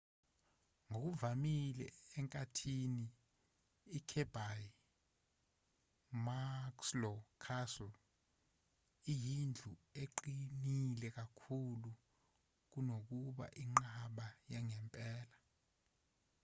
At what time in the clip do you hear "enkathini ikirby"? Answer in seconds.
2.19-4.61